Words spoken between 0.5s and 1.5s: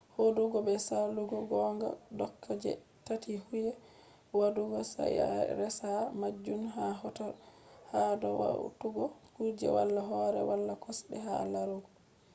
be salugo